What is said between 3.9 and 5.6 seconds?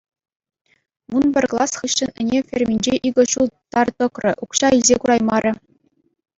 тӑкрӗ, укҫа илсе кураймарӗ.